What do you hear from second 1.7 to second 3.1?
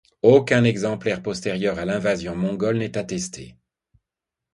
à l'invasion mongole n'est